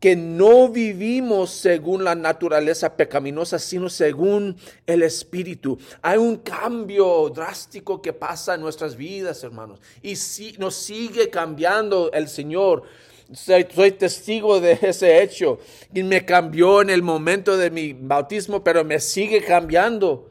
que 0.00 0.14
no 0.14 0.68
vivimos 0.68 1.50
según 1.50 2.04
la 2.04 2.14
naturaleza 2.14 2.96
pecaminosa, 2.96 3.58
sino 3.58 3.88
según 3.88 4.56
el 4.86 5.02
Espíritu. 5.02 5.78
Hay 6.02 6.18
un 6.18 6.36
cambio 6.36 7.30
drástico 7.30 8.02
que 8.02 8.12
pasa 8.12 8.54
en 8.54 8.60
nuestras 8.60 8.96
vidas, 8.96 9.42
hermanos, 9.42 9.80
y 10.02 10.16
si, 10.16 10.52
nos 10.58 10.74
sigue 10.74 11.30
cambiando 11.30 12.10
el 12.12 12.28
Señor. 12.28 12.82
Soy, 13.32 13.64
testigo 13.64 14.60
de 14.60 14.78
ese 14.82 15.20
hecho 15.20 15.58
y 15.92 16.04
me 16.04 16.24
cambió 16.24 16.82
en 16.82 16.90
el 16.90 17.02
momento 17.02 17.56
de 17.56 17.70
mi 17.70 17.92
bautismo, 17.92 18.62
pero 18.62 18.84
me 18.84 19.00
sigue 19.00 19.42
cambiando. 19.42 20.30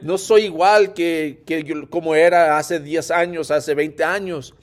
No 0.00 0.16
soy 0.16 0.44
igual 0.44 0.94
que, 0.94 1.42
como 1.90 2.14
era 2.14 2.56
hace 2.56 2.80
10 2.80 3.10
años, 3.10 3.50
hace 3.50 3.74
20 3.74 4.02
años. 4.02 4.54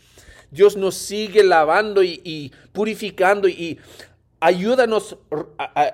Dios 0.51 0.75
nos 0.75 0.95
sigue 0.95 1.43
lavando 1.43 2.03
y, 2.03 2.51
purificando 2.73 3.47
y 3.47 3.77
ayúdanos, 4.39 5.17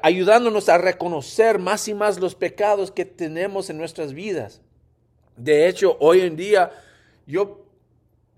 ayudándonos 0.03 0.69
a 0.69 0.77
reconocer 0.77 1.59
más 1.59 1.87
y 1.87 1.93
más 1.93 2.19
los 2.19 2.35
pecados 2.35 2.91
que 2.91 3.05
tenemos 3.05 3.69
en 3.69 3.77
nuestras 3.77 4.13
vidas. 4.13 4.61
De 5.35 5.67
hecho, 5.67 5.97
hoy 5.99 6.21
en 6.21 6.35
día 6.35 6.71
yo 7.27 7.65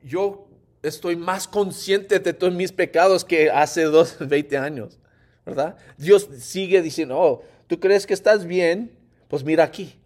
yo 0.04 0.48
estoy 0.82 1.16
más 1.16 1.48
consciente 1.48 2.20
de 2.20 2.34
todos 2.34 2.54
mis 2.54 2.72
pecados 2.72 3.26
que 3.26 3.50
hace 3.50 3.84
dos, 3.84 4.16
20 4.20 4.58
años, 4.58 5.00
¿verdad? 5.46 5.78
Dios 5.98 6.30
sigue 6.40 6.82
diciendo, 6.82 7.20
oh, 7.20 7.44
¿tú 7.68 7.80
crees 7.80 8.06
que 8.06 8.14
estás 8.14 8.46
bien? 8.46 8.98
Pues 9.28 9.44
mira 9.44 9.64
aquí. 9.64 10.00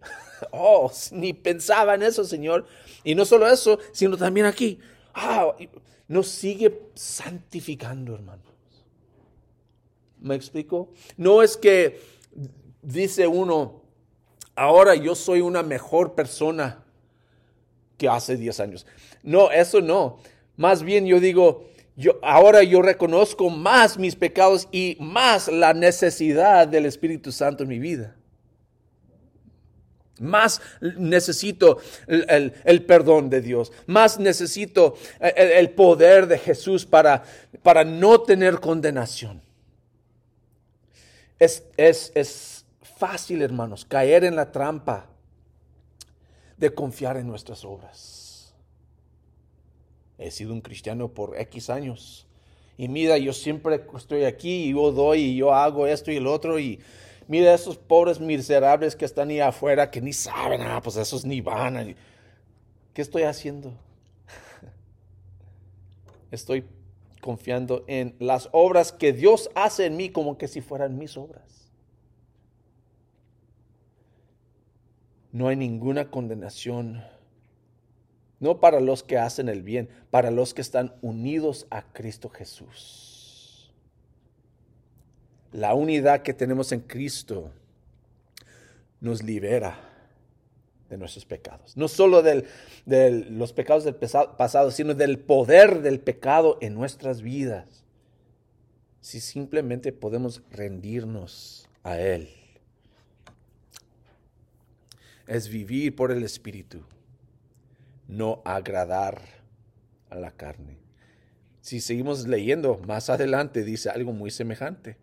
Oh, 0.50 0.90
ni 1.12 1.32
pensaba 1.32 1.94
en 1.94 2.02
eso, 2.02 2.24
Señor. 2.24 2.66
Y 3.04 3.14
no 3.14 3.24
solo 3.24 3.46
eso, 3.46 3.78
sino 3.92 4.16
también 4.16 4.44
aquí. 4.44 4.80
Ah, 5.14 5.54
nos 6.08 6.26
sigue 6.26 6.80
santificando, 6.96 8.12
hermanos. 8.12 8.51
¿Me 10.22 10.36
explico? 10.36 10.88
No 11.16 11.42
es 11.42 11.56
que 11.56 12.00
dice 12.80 13.26
uno, 13.26 13.82
ahora 14.54 14.94
yo 14.94 15.16
soy 15.16 15.40
una 15.40 15.64
mejor 15.64 16.14
persona 16.14 16.84
que 17.98 18.08
hace 18.08 18.36
10 18.36 18.60
años. 18.60 18.86
No, 19.24 19.50
eso 19.50 19.80
no. 19.80 20.20
Más 20.56 20.84
bien 20.84 21.06
yo 21.06 21.18
digo, 21.18 21.64
yo, 21.96 22.20
ahora 22.22 22.62
yo 22.62 22.82
reconozco 22.82 23.50
más 23.50 23.98
mis 23.98 24.14
pecados 24.14 24.68
y 24.70 24.96
más 25.00 25.48
la 25.48 25.74
necesidad 25.74 26.68
del 26.68 26.86
Espíritu 26.86 27.32
Santo 27.32 27.64
en 27.64 27.68
mi 27.68 27.80
vida. 27.80 28.14
Más 30.20 30.60
necesito 30.80 31.78
el, 32.06 32.84
perdón 32.84 33.28
de 33.28 33.40
Dios. 33.40 33.72
Más 33.86 34.20
necesito 34.20 34.94
el, 35.18 35.70
poder 35.70 36.28
de 36.28 36.38
Jesús 36.38 36.86
para, 36.86 37.24
para 37.64 37.82
no 37.82 38.20
tener 38.20 38.60
condenación. 38.60 39.42
Es, 41.42 41.64
es, 41.76 42.12
es 42.14 42.64
fácil, 42.82 43.42
hermanos, 43.42 43.84
caer 43.84 44.24
en 44.24 44.36
la 44.36 44.52
trampa 44.52 45.06
de 46.56 46.72
confiar 46.72 47.16
en 47.16 47.26
nuestras 47.26 47.64
obras 47.64 48.22
he 50.22 50.30
sido 50.30 50.52
un 50.52 50.60
cristiano 50.60 51.08
por 51.08 51.38
X 51.38 51.70
años. 51.70 52.26
Y 52.78 52.88
mira, 52.88 53.18
yo 53.18 53.32
siempre 53.32 53.84
estoy 53.96 54.24
aquí 54.24 54.64
y 54.64 54.72
yo 54.72 54.92
doy 54.92 55.20
y 55.20 55.36
yo 55.36 55.52
hago 55.52 55.86
esto 55.86 56.10
y 56.10 56.16
el 56.16 56.26
otro. 56.26 56.58
Y 56.58 56.80
mira 57.28 57.54
esos 57.54 57.76
pobres 57.76 58.20
miserables 58.20 58.96
que 58.96 59.04
están 59.04 59.28
ahí 59.30 59.40
afuera 59.40 59.90
que 59.90 60.00
ni 60.00 60.12
saben, 60.12 60.62
ah, 60.62 60.80
pues 60.82 60.96
esos 60.96 61.24
ni 61.24 61.40
van. 61.40 61.94
¿Qué 62.94 63.02
estoy 63.02 63.22
haciendo? 63.22 63.72
Estoy 66.30 66.64
confiando 67.22 67.84
en 67.86 68.14
las 68.18 68.50
obras 68.52 68.92
que 68.92 69.14
Dios 69.14 69.48
hace 69.54 69.86
en 69.86 69.96
mí 69.96 70.10
como 70.10 70.36
que 70.36 70.48
si 70.48 70.60
fueran 70.60 70.98
mis 70.98 71.16
obras. 71.16 71.70
No 75.30 75.48
hay 75.48 75.56
ninguna 75.56 76.10
condenación 76.10 77.02
no 78.42 78.58
para 78.58 78.80
los 78.80 79.04
que 79.04 79.18
hacen 79.18 79.48
el 79.48 79.62
bien, 79.62 79.88
para 80.10 80.32
los 80.32 80.52
que 80.52 80.62
están 80.62 80.96
unidos 81.00 81.68
a 81.70 81.82
Cristo 81.92 82.28
Jesús. 82.28 83.72
La 85.52 85.74
unidad 85.74 86.22
que 86.22 86.34
tenemos 86.34 86.72
en 86.72 86.80
Cristo 86.80 87.52
nos 89.00 89.22
libera 89.22 89.91
de 90.92 90.98
nuestros 90.98 91.24
pecados. 91.24 91.74
No 91.74 91.88
solo 91.88 92.22
de 92.22 92.44
los 93.30 93.54
pecados 93.54 93.84
del 93.84 93.94
pasado, 93.94 94.70
sino 94.70 94.92
del 94.92 95.18
poder 95.18 95.80
del 95.80 96.00
pecado 96.00 96.58
en 96.60 96.74
nuestras 96.74 97.22
vidas. 97.22 97.84
Si 99.00 99.18
simplemente 99.18 99.92
podemos 99.92 100.42
rendirnos 100.50 101.66
a 101.82 101.98
Él. 101.98 102.28
Es 105.26 105.48
vivir 105.48 105.96
por 105.96 106.12
el 106.12 106.24
Espíritu 106.24 106.84
no 108.06 108.42
agradar 108.44 109.22
a 110.10 110.16
la 110.16 110.30
carne. 110.30 110.76
Si 111.62 111.80
seguimos 111.80 112.28
leyendo 112.28 112.78
más 112.86 113.08
adelante, 113.08 113.64
dice 113.64 113.88
algo 113.88 114.12
muy 114.12 114.30
semejante. 114.30 114.98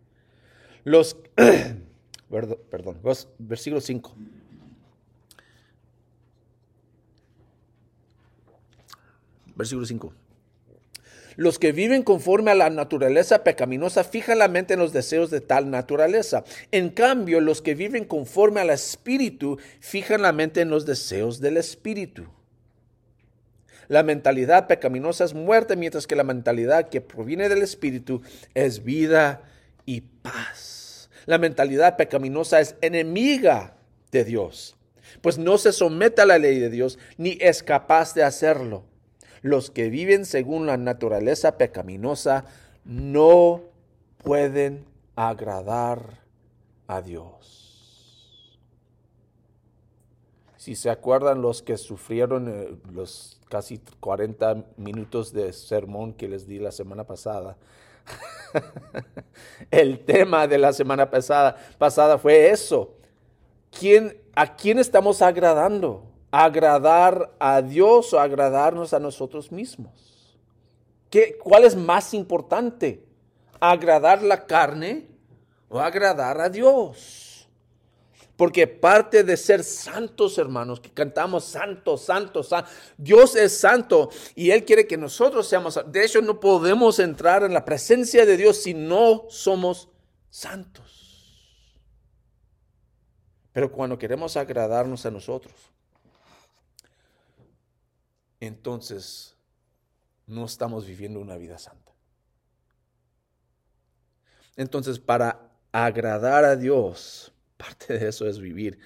Los, 0.84 1.16
perdón, 2.70 3.00
versículo 3.38 3.80
5. 3.80 4.14
Versículo 9.60 9.86
5. 9.86 10.12
Los 11.36 11.58
que 11.58 11.72
viven 11.72 12.02
conforme 12.02 12.50
a 12.50 12.54
la 12.54 12.70
naturaleza 12.70 13.44
pecaminosa 13.44 14.04
fijan 14.04 14.38
la 14.38 14.48
mente 14.48 14.74
en 14.74 14.80
los 14.80 14.92
deseos 14.92 15.30
de 15.30 15.40
tal 15.40 15.70
naturaleza. 15.70 16.44
En 16.70 16.90
cambio, 16.90 17.40
los 17.40 17.62
que 17.62 17.74
viven 17.74 18.04
conforme 18.04 18.60
al 18.60 18.70
espíritu 18.70 19.58
fijan 19.80 20.22
la 20.22 20.32
mente 20.32 20.60
en 20.60 20.70
los 20.70 20.86
deseos 20.86 21.40
del 21.40 21.56
espíritu. 21.56 22.26
La 23.88 24.02
mentalidad 24.02 24.66
pecaminosa 24.66 25.24
es 25.24 25.34
muerte, 25.34 25.76
mientras 25.76 26.06
que 26.06 26.16
la 26.16 26.24
mentalidad 26.24 26.88
que 26.88 27.00
proviene 27.00 27.48
del 27.48 27.62
Espíritu 27.62 28.22
es 28.54 28.84
vida 28.84 29.42
y 29.84 30.02
paz. 30.02 31.10
La 31.26 31.38
mentalidad 31.38 31.96
pecaminosa 31.96 32.60
es 32.60 32.76
enemiga 32.82 33.76
de 34.12 34.24
Dios, 34.24 34.76
pues 35.22 35.38
no 35.38 35.58
se 35.58 35.72
somete 35.72 36.22
a 36.22 36.26
la 36.26 36.38
ley 36.38 36.60
de 36.60 36.70
Dios 36.70 36.98
ni 37.18 37.36
es 37.40 37.62
capaz 37.64 38.14
de 38.14 38.22
hacerlo. 38.22 38.89
Los 39.42 39.70
que 39.70 39.88
viven 39.88 40.24
según 40.26 40.66
la 40.66 40.76
naturaleza 40.76 41.56
pecaminosa 41.56 42.44
no 42.84 43.62
pueden 44.22 44.84
agradar 45.16 46.20
a 46.86 47.00
Dios. 47.00 48.60
Si 50.56 50.76
se 50.76 50.90
acuerdan 50.90 51.40
los 51.40 51.62
que 51.62 51.78
sufrieron 51.78 52.48
eh, 52.48 52.76
los 52.92 53.40
casi 53.48 53.80
40 54.00 54.64
minutos 54.76 55.32
de 55.32 55.52
sermón 55.54 56.12
que 56.12 56.28
les 56.28 56.46
di 56.46 56.58
la 56.58 56.70
semana 56.70 57.04
pasada, 57.04 57.56
el 59.70 60.00
tema 60.00 60.46
de 60.46 60.58
la 60.58 60.72
semana 60.72 61.10
pasada, 61.10 62.18
fue 62.18 62.50
eso. 62.50 62.94
¿Quién, 63.70 64.20
¿A 64.34 64.54
quién 64.56 64.78
estamos 64.78 65.22
agradando? 65.22 66.09
¿Agradar 66.30 67.34
a 67.38 67.60
Dios 67.60 68.12
o 68.12 68.20
agradarnos 68.20 68.94
a 68.94 69.00
nosotros 69.00 69.50
mismos? 69.50 70.38
¿Qué, 71.10 71.36
¿Cuál 71.42 71.64
es 71.64 71.74
más 71.74 72.14
importante? 72.14 73.04
¿Agradar 73.58 74.22
la 74.22 74.46
carne 74.46 75.08
o 75.68 75.80
agradar 75.80 76.40
a 76.40 76.48
Dios? 76.48 77.48
Porque 78.36 78.66
parte 78.66 79.22
de 79.22 79.36
ser 79.36 79.62
santos, 79.64 80.38
hermanos, 80.38 80.80
que 80.80 80.90
cantamos 80.90 81.44
santo, 81.44 81.98
santo, 81.98 82.42
santo. 82.42 82.70
Dios 82.96 83.36
es 83.36 83.58
santo 83.58 84.08
y 84.34 84.50
Él 84.50 84.64
quiere 84.64 84.86
que 84.86 84.96
nosotros 84.96 85.46
seamos 85.46 85.78
De 85.88 86.04
hecho, 86.04 86.22
no 86.22 86.40
podemos 86.40 87.00
entrar 87.00 87.42
en 87.42 87.52
la 87.52 87.66
presencia 87.66 88.24
de 88.24 88.38
Dios 88.38 88.56
si 88.56 88.72
no 88.72 89.26
somos 89.28 89.90
santos. 90.30 90.90
Pero 93.52 93.70
cuando 93.70 93.98
queremos 93.98 94.36
agradarnos 94.38 95.04
a 95.04 95.10
nosotros, 95.10 95.52
entonces 98.40 99.36
no 100.26 100.44
estamos 100.44 100.86
viviendo 100.86 101.20
una 101.20 101.36
vida 101.36 101.58
santa. 101.58 101.92
Entonces, 104.56 104.98
para 104.98 105.52
agradar 105.72 106.44
a 106.44 106.56
Dios, 106.56 107.32
Parte 107.60 107.98
de 107.98 108.08
eso 108.08 108.26
es 108.26 108.38
vivir 108.38 108.78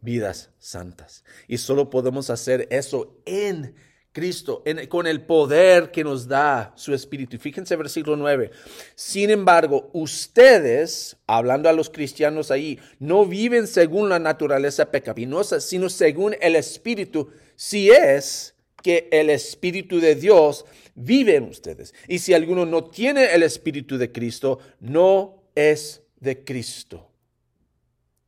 vidas 0.00 0.50
santas. 0.60 1.24
Y 1.48 1.58
solo 1.58 1.90
podemos 1.90 2.30
hacer 2.30 2.68
eso 2.70 3.20
en 3.26 3.74
Cristo, 4.12 4.62
con 4.88 5.08
el 5.08 5.22
poder 5.22 5.90
que 5.90 6.04
nos 6.04 6.28
da 6.28 6.72
su 6.76 6.94
Espíritu. 6.94 7.34
Y 7.34 7.38
fíjense 7.40 7.74
versículo 7.74 8.16
9. 8.16 8.52
Sin 8.94 9.30
embargo, 9.30 9.90
ustedes, 9.92 11.16
hablando 11.26 11.68
a 11.68 11.72
los 11.72 11.90
cristianos 11.90 12.52
ahí, 12.52 12.78
no 13.00 13.26
viven 13.26 13.66
según 13.66 14.08
la 14.08 14.20
naturaleza 14.20 14.92
pecaminosa, 14.92 15.60
sino 15.60 15.88
según 15.88 16.36
el 16.40 16.54
Espíritu, 16.54 17.30
si 17.56 17.90
es 17.90 18.54
que 18.82 19.08
el 19.12 19.30
Espíritu 19.30 20.00
de 20.00 20.14
Dios 20.14 20.64
vive 20.94 21.36
en 21.36 21.44
ustedes. 21.44 21.94
Y 22.08 22.18
si 22.18 22.34
alguno 22.34 22.66
no 22.66 22.84
tiene 22.84 23.32
el 23.32 23.42
Espíritu 23.42 23.96
de 23.96 24.12
Cristo, 24.12 24.58
no 24.80 25.42
es 25.54 26.02
de 26.20 26.44
Cristo. 26.44 27.08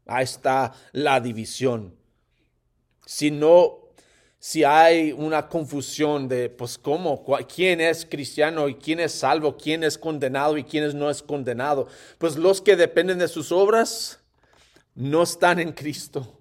Ahí 0.07 0.25
está 0.25 0.73
la 0.93 1.21
división. 1.21 1.95
Si 3.07 3.31
no, 3.31 3.91
si 4.39 4.65
hay 4.65 5.13
una 5.13 5.49
confusión 5.49 6.29
de, 6.29 6.51
pues, 6.51 6.77
¿cómo? 6.77 7.25
¿Quién 7.55 7.81
es 7.81 8.05
cristiano 8.05 8.69
y 8.69 8.75
quién 8.75 9.01
es 9.01 9.13
salvo? 9.13 9.57
¿Quién 9.57 9.85
es 9.85 9.97
condenado 9.97 10.59
y 10.59 10.65
quién 10.65 10.99
no 10.99 11.11
es 11.11 11.23
condenado? 11.23 11.89
Pues 12.19 12.37
los 12.37 12.61
que 12.61 12.77
dependen 12.77 13.19
de 13.19 13.29
sus 13.29 13.53
obras 13.53 14.21
no 14.95 15.23
están 15.23 15.59
en 15.59 15.73
Cristo. 15.73 16.41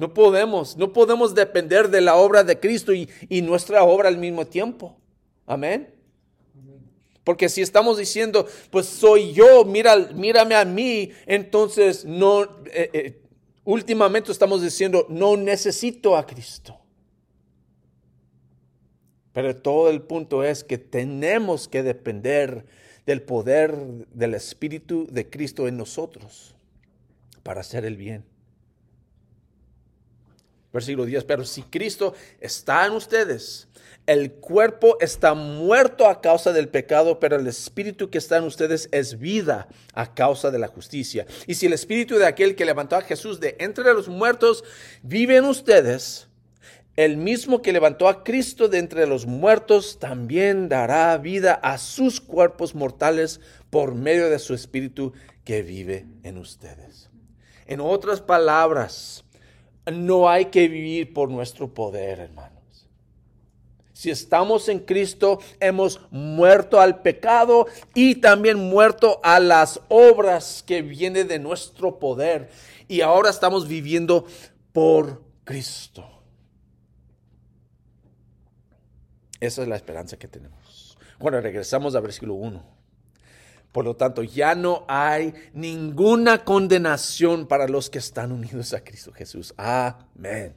No 0.00 0.14
podemos, 0.14 0.78
no 0.78 0.94
podemos 0.94 1.34
depender 1.34 1.90
de 1.90 2.00
la 2.00 2.16
obra 2.16 2.42
de 2.42 2.58
Cristo 2.58 2.94
y, 2.94 3.06
y 3.28 3.42
nuestra 3.42 3.84
obra 3.84 4.08
al 4.08 4.16
mismo 4.16 4.46
tiempo. 4.46 4.96
Amén. 5.44 5.92
Porque 7.22 7.50
si 7.50 7.60
estamos 7.60 7.98
diciendo, 7.98 8.46
pues 8.70 8.86
soy 8.86 9.34
yo, 9.34 9.62
mira, 9.66 9.94
mírame 10.14 10.54
a 10.54 10.64
mí, 10.64 11.10
entonces 11.26 12.06
no, 12.06 12.44
eh, 12.72 12.88
eh, 12.94 13.22
últimamente 13.64 14.32
estamos 14.32 14.62
diciendo, 14.62 15.04
no 15.10 15.36
necesito 15.36 16.16
a 16.16 16.26
Cristo. 16.26 16.80
Pero 19.34 19.54
todo 19.54 19.90
el 19.90 20.00
punto 20.00 20.42
es 20.42 20.64
que 20.64 20.78
tenemos 20.78 21.68
que 21.68 21.82
depender 21.82 22.64
del 23.04 23.20
poder 23.20 23.76
del 24.14 24.32
Espíritu 24.32 25.06
de 25.10 25.28
Cristo 25.28 25.68
en 25.68 25.76
nosotros 25.76 26.54
para 27.42 27.60
hacer 27.60 27.84
el 27.84 27.98
bien. 27.98 28.29
Versículo 30.72 31.04
10, 31.04 31.24
pero 31.24 31.44
si 31.44 31.62
Cristo 31.62 32.14
está 32.40 32.86
en 32.86 32.92
ustedes, 32.92 33.68
el 34.06 34.32
cuerpo 34.32 34.96
está 35.00 35.34
muerto 35.34 36.06
a 36.06 36.20
causa 36.20 36.52
del 36.52 36.68
pecado, 36.68 37.20
pero 37.20 37.36
el 37.36 37.46
espíritu 37.46 38.08
que 38.10 38.18
está 38.18 38.36
en 38.36 38.44
ustedes 38.44 38.88
es 38.92 39.18
vida 39.18 39.68
a 39.94 40.14
causa 40.14 40.50
de 40.50 40.58
la 40.58 40.68
justicia. 40.68 41.26
Y 41.46 41.54
si 41.54 41.66
el 41.66 41.72
espíritu 41.72 42.16
de 42.16 42.26
aquel 42.26 42.54
que 42.54 42.64
levantó 42.64 42.96
a 42.96 43.02
Jesús 43.02 43.40
de 43.40 43.56
entre 43.58 43.92
los 43.94 44.08
muertos 44.08 44.64
vive 45.02 45.36
en 45.36 45.44
ustedes, 45.44 46.28
el 46.96 47.16
mismo 47.16 47.62
que 47.62 47.72
levantó 47.72 48.08
a 48.08 48.24
Cristo 48.24 48.68
de 48.68 48.78
entre 48.78 49.06
los 49.06 49.26
muertos 49.26 49.98
también 49.98 50.68
dará 50.68 51.16
vida 51.18 51.54
a 51.54 51.78
sus 51.78 52.20
cuerpos 52.20 52.74
mortales 52.74 53.40
por 53.70 53.94
medio 53.94 54.28
de 54.28 54.38
su 54.38 54.54
espíritu 54.54 55.12
que 55.44 55.62
vive 55.62 56.06
en 56.24 56.36
ustedes. 56.36 57.10
En 57.66 57.80
otras 57.80 58.20
palabras, 58.20 59.24
no 59.90 60.28
hay 60.28 60.46
que 60.46 60.68
vivir 60.68 61.12
por 61.12 61.30
nuestro 61.30 61.72
poder, 61.72 62.20
hermanos. 62.20 62.60
Si 63.92 64.10
estamos 64.10 64.70
en 64.70 64.78
Cristo, 64.78 65.40
hemos 65.60 66.00
muerto 66.10 66.80
al 66.80 67.02
pecado 67.02 67.66
y 67.94 68.14
también 68.14 68.56
muerto 68.56 69.20
a 69.22 69.38
las 69.40 69.80
obras 69.88 70.64
que 70.66 70.80
vienen 70.80 71.28
de 71.28 71.38
nuestro 71.38 71.98
poder. 71.98 72.48
Y 72.88 73.02
ahora 73.02 73.28
estamos 73.28 73.68
viviendo 73.68 74.24
por 74.72 75.22
Cristo. 75.44 76.08
Esa 79.38 79.62
es 79.62 79.68
la 79.68 79.76
esperanza 79.76 80.18
que 80.18 80.28
tenemos. 80.28 80.96
Bueno, 81.18 81.40
regresamos 81.40 81.94
al 81.94 82.02
versículo 82.02 82.34
1. 82.34 82.79
Por 83.72 83.84
lo 83.84 83.94
tanto, 83.94 84.22
ya 84.22 84.54
no 84.54 84.84
hay 84.88 85.32
ninguna 85.52 86.44
condenación 86.44 87.46
para 87.46 87.68
los 87.68 87.88
que 87.88 87.98
están 87.98 88.32
unidos 88.32 88.74
a 88.74 88.82
Cristo 88.82 89.12
Jesús. 89.12 89.54
Amén. 89.56 90.54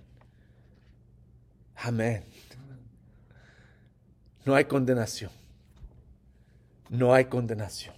Amén. 1.76 2.26
No 4.46 4.56
hay 4.56 4.66
condenación. 4.66 5.32
No 6.90 7.14
hay 7.14 7.26
condenación. 7.26 7.96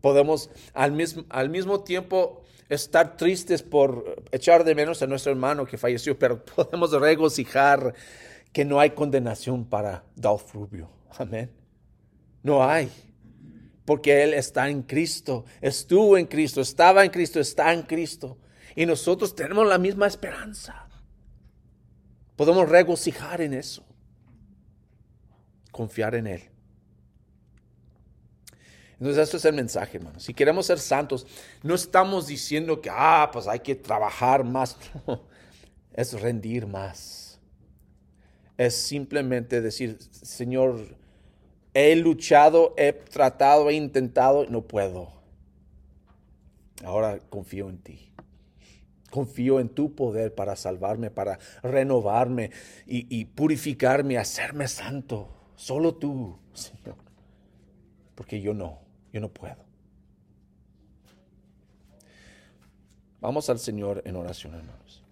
Podemos 0.00 0.50
al 0.72 0.92
mismo, 0.92 1.24
al 1.28 1.50
mismo 1.50 1.80
tiempo 1.80 2.44
estar 2.68 3.16
tristes 3.16 3.62
por 3.62 4.22
echar 4.30 4.62
de 4.62 4.74
menos 4.74 5.02
a 5.02 5.06
nuestro 5.06 5.32
hermano 5.32 5.66
que 5.66 5.78
falleció, 5.78 6.16
pero 6.16 6.44
podemos 6.56 6.92
regocijar 6.92 7.92
que 8.52 8.64
no 8.64 8.78
hay 8.78 8.90
condenación 8.90 9.64
para 9.64 10.04
Dolph 10.14 10.54
Rubio. 10.54 10.88
Amén. 11.18 11.50
No 12.42 12.64
hay 12.64 12.90
porque 13.86 14.22
Él 14.22 14.34
está 14.34 14.68
en 14.68 14.82
Cristo, 14.82 15.46
estuvo 15.62 16.18
en 16.18 16.26
Cristo, 16.26 16.60
estaba 16.60 17.04
en 17.04 17.10
Cristo, 17.10 17.40
está 17.40 17.72
en 17.72 17.82
Cristo. 17.82 18.36
Y 18.74 18.84
nosotros 18.84 19.34
tenemos 19.34 19.66
la 19.66 19.78
misma 19.78 20.06
esperanza. 20.06 20.86
Podemos 22.34 22.68
regocijar 22.68 23.40
en 23.40 23.54
eso. 23.54 23.82
Confiar 25.70 26.14
en 26.16 26.26
Él. 26.26 26.42
Entonces, 28.98 29.28
eso 29.28 29.36
es 29.36 29.44
el 29.44 29.54
mensaje, 29.54 29.98
hermano. 29.98 30.18
Si 30.20 30.34
queremos 30.34 30.66
ser 30.66 30.78
santos, 30.78 31.26
no 31.62 31.74
estamos 31.74 32.26
diciendo 32.26 32.80
que, 32.80 32.90
ah, 32.90 33.30
pues 33.32 33.46
hay 33.46 33.60
que 33.60 33.74
trabajar 33.76 34.42
más. 34.42 34.76
es 35.92 36.20
rendir 36.20 36.66
más. 36.66 37.38
Es 38.56 38.74
simplemente 38.74 39.60
decir, 39.60 39.98
Señor, 40.10 40.96
He 41.78 41.94
luchado, 41.94 42.72
he 42.78 42.94
tratado, 42.94 43.68
he 43.68 43.74
intentado, 43.74 44.46
no 44.46 44.62
puedo. 44.62 45.12
Ahora 46.82 47.18
confío 47.28 47.68
en 47.68 47.76
ti. 47.76 48.10
Confío 49.10 49.60
en 49.60 49.68
tu 49.68 49.94
poder 49.94 50.34
para 50.34 50.56
salvarme, 50.56 51.10
para 51.10 51.38
renovarme 51.62 52.50
y, 52.86 53.26
purificarme, 53.26 54.16
hacerme 54.16 54.68
santo. 54.68 55.28
Solo 55.54 55.96
tú, 55.96 56.38
Señor. 56.54 56.96
Porque 58.14 58.40
yo 58.40 58.54
no, 58.54 58.78
yo 59.12 59.20
no 59.20 59.28
puedo. 59.28 59.62
Vamos 63.20 63.50
al 63.50 63.58
Señor 63.58 64.00
en 64.06 64.16
oración, 64.16 64.54
hermanos. 64.54 65.04